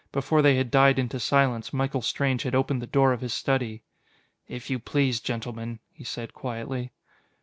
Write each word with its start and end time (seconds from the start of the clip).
Before 0.11 0.41
they 0.41 0.55
had 0.55 0.71
died 0.71 0.97
into 0.97 1.19
silence, 1.19 1.71
Michael 1.71 2.01
Strange 2.01 2.41
had 2.41 2.55
opened 2.55 2.81
the 2.81 2.87
door 2.87 3.13
of 3.13 3.21
his 3.21 3.35
study. 3.35 3.83
"If 4.47 4.67
you 4.67 4.79
please, 4.79 5.19
gentlemen," 5.19 5.77
he 5.91 6.03
said 6.03 6.33
quietly. 6.33 6.91